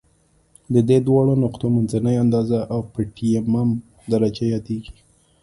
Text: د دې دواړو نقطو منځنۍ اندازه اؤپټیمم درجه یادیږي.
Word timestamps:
د 0.73 0.75
دې 0.89 0.97
دواړو 1.07 1.33
نقطو 1.43 1.65
منځنۍ 1.75 2.15
اندازه 2.23 2.57
اؤپټیمم 2.75 3.69
درجه 4.11 4.45
یادیږي. 4.53 4.93